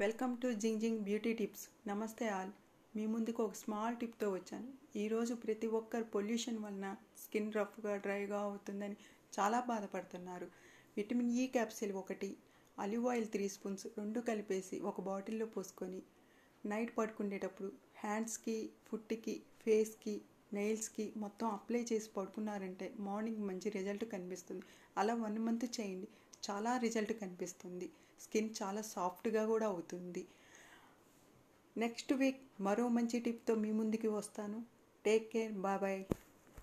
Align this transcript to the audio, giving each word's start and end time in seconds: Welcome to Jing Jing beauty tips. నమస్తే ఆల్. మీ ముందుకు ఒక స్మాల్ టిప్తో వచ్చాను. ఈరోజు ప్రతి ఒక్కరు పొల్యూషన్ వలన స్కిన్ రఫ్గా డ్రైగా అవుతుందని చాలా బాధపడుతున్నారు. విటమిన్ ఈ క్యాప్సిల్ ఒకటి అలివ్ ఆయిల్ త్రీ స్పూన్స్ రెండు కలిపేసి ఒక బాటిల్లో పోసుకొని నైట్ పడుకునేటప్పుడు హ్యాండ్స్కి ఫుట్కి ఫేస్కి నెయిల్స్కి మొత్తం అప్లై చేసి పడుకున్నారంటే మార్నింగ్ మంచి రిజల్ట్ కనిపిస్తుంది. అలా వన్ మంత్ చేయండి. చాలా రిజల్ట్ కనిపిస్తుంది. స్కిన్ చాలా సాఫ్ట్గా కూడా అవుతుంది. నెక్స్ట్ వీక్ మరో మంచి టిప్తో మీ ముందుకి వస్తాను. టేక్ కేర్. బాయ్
Welcome 0.00 0.34
to 0.42 0.48
Jing 0.52 0.80
Jing 0.80 1.00
beauty 1.06 1.32
tips. 1.38 1.64
నమస్తే 1.88 2.28
ఆల్. 2.28 2.52
మీ 2.96 3.02
ముందుకు 3.06 3.40
ఒక 3.44 3.52
స్మాల్ 3.52 3.96
టిప్తో 3.96 4.30
వచ్చాను. 4.30 4.68
ఈరోజు 4.96 5.34
ప్రతి 5.34 5.66
ఒక్కరు 5.78 6.04
పొల్యూషన్ 6.04 6.60
వలన 6.64 6.86
స్కిన్ 7.22 7.52
రఫ్గా 7.56 7.96
డ్రైగా 7.96 8.38
అవుతుందని 8.40 8.96
చాలా 9.36 9.58
బాధపడుతున్నారు. 9.60 10.46
విటమిన్ 10.96 11.32
ఈ 11.42 11.44
క్యాప్సిల్ 11.46 11.92
ఒకటి 11.92 12.30
అలివ్ 12.78 13.06
ఆయిల్ 13.06 13.28
త్రీ 13.28 13.48
స్పూన్స్ 13.48 13.86
రెండు 13.98 14.20
కలిపేసి 14.20 14.80
ఒక 14.80 15.00
బాటిల్లో 15.00 15.46
పోసుకొని 15.46 16.00
నైట్ 16.64 16.98
పడుకునేటప్పుడు 16.98 17.72
హ్యాండ్స్కి 18.04 18.56
ఫుట్కి 18.88 19.36
ఫేస్కి 19.64 20.16
నెయిల్స్కి 20.52 21.12
మొత్తం 21.16 21.48
అప్లై 21.48 21.82
చేసి 21.92 22.10
పడుకున్నారంటే 22.16 22.94
మార్నింగ్ 23.00 23.46
మంచి 23.50 23.70
రిజల్ట్ 23.70 24.04
కనిపిస్తుంది. 24.04 24.64
అలా 24.98 25.14
వన్ 25.26 25.38
మంత్ 25.38 25.80
చేయండి. 25.80 26.08
చాలా 26.50 26.76
రిజల్ట్ 26.76 27.12
కనిపిస్తుంది. 27.12 27.90
స్కిన్ 28.20 28.54
చాలా 28.62 28.82
సాఫ్ట్గా 28.82 29.46
కూడా 29.46 29.66
అవుతుంది. 29.66 30.26
నెక్స్ట్ 31.76 32.12
వీక్ 32.12 32.40
మరో 32.60 32.88
మంచి 32.88 33.20
టిప్తో 33.20 33.54
మీ 33.54 33.72
ముందుకి 33.72 34.08
వస్తాను. 34.08 34.64
టేక్ 35.04 35.32
కేర్. 35.32 35.52
బాయ్ 35.52 35.78